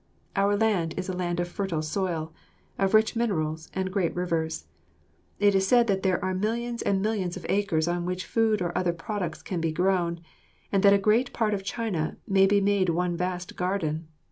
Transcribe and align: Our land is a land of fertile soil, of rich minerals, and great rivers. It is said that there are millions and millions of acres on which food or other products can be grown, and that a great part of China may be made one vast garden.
Our 0.35 0.57
land 0.57 0.95
is 0.97 1.09
a 1.09 1.13
land 1.13 1.39
of 1.39 1.47
fertile 1.47 1.83
soil, 1.83 2.33
of 2.79 2.95
rich 2.95 3.15
minerals, 3.15 3.69
and 3.75 3.91
great 3.93 4.15
rivers. 4.15 4.65
It 5.37 5.53
is 5.53 5.67
said 5.67 5.85
that 5.85 6.01
there 6.01 6.19
are 6.25 6.33
millions 6.33 6.81
and 6.81 7.03
millions 7.03 7.37
of 7.37 7.45
acres 7.47 7.87
on 7.87 8.07
which 8.07 8.25
food 8.25 8.63
or 8.63 8.75
other 8.75 8.93
products 8.93 9.43
can 9.43 9.61
be 9.61 9.71
grown, 9.71 10.21
and 10.71 10.81
that 10.81 10.91
a 10.93 10.97
great 10.97 11.33
part 11.33 11.53
of 11.53 11.63
China 11.63 12.17
may 12.27 12.47
be 12.47 12.59
made 12.59 12.89
one 12.89 13.15
vast 13.15 13.55
garden. 13.55 14.07